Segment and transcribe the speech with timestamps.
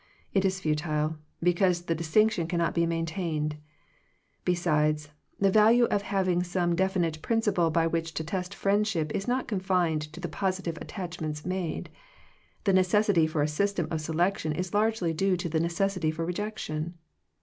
[0.33, 3.57] It is fu tile, because the distinction cannot be maintained.
[4.43, 9.27] Besides, the value of having some defi nite principle by which to test friendship is
[9.27, 11.91] not confined to the positive attach ments made.
[12.63, 16.95] The necessity for a system of selection is largely due to the necessity for rejection.